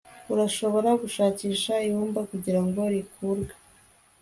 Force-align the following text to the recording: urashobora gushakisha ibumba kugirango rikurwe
urashobora 0.33 0.89
gushakisha 1.01 1.73
ibumba 1.87 2.19
kugirango 2.29 2.81
rikurwe 2.93 3.53